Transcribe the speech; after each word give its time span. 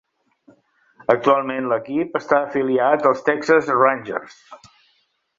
Actualment 1.13 1.67
l'equip 1.73 2.17
està 2.19 2.39
afiliat 2.47 3.05
als 3.09 3.21
Texas 3.27 3.69
Rangers. 3.81 4.39